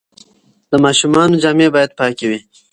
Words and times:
د 0.69 0.73
ماشومانو 0.85 1.39
جامې 1.43 1.67
باید 1.75 1.91
پاکې 1.99 2.25
وي. 2.29 2.39